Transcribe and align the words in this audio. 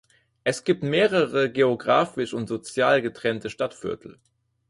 Es 0.43 0.63
gibt 0.63 0.81
mehrere 0.81 1.51
geographisch 1.51 2.33
und 2.33 2.47
sozial 2.47 3.03
getrennte 3.03 3.51
Stadtviertel. 3.51 4.19